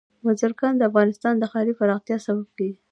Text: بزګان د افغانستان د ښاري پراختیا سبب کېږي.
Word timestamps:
بزګان 0.23 0.73
د 0.77 0.81
افغانستان 0.89 1.33
د 1.37 1.43
ښاري 1.51 1.73
پراختیا 1.79 2.17
سبب 2.25 2.47
کېږي. 2.57 2.77